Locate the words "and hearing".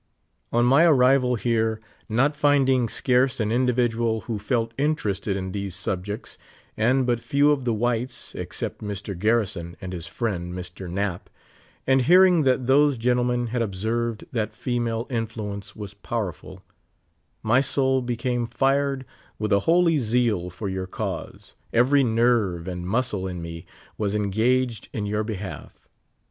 11.85-12.41